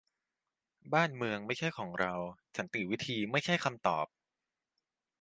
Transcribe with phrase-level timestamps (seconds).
[0.93, 2.13] บ้านเมืองไม่ใช่ของเรา:
[2.57, 4.07] สันติวิธี ไม่ใช่คำตอบ